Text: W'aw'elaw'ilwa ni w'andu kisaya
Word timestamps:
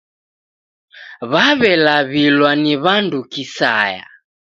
W'aw'elaw'ilwa 1.31 2.51
ni 2.63 2.73
w'andu 2.83 3.19
kisaya 3.31 4.05